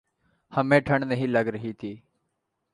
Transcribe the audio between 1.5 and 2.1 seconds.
رہی تھی۔